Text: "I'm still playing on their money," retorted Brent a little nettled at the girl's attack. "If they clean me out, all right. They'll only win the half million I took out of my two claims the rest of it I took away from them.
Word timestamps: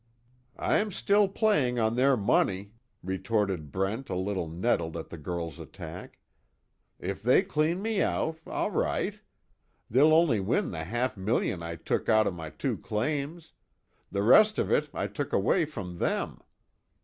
"I'm 0.57 0.91
still 0.91 1.27
playing 1.27 1.77
on 1.77 1.95
their 1.95 2.17
money," 2.17 2.71
retorted 3.03 3.71
Brent 3.71 4.09
a 4.09 4.15
little 4.15 4.47
nettled 4.47 4.97
at 4.97 5.09
the 5.09 5.17
girl's 5.19 5.59
attack. 5.59 6.17
"If 6.99 7.21
they 7.21 7.43
clean 7.43 7.83
me 7.83 8.01
out, 8.01 8.39
all 8.47 8.71
right. 8.71 9.19
They'll 9.91 10.11
only 10.15 10.39
win 10.39 10.71
the 10.71 10.85
half 10.85 11.17
million 11.17 11.61
I 11.61 11.75
took 11.75 12.09
out 12.09 12.25
of 12.25 12.33
my 12.33 12.49
two 12.49 12.77
claims 12.77 13.53
the 14.11 14.23
rest 14.23 14.57
of 14.57 14.71
it 14.71 14.89
I 14.91 15.05
took 15.05 15.33
away 15.33 15.65
from 15.65 15.99
them. 15.99 16.41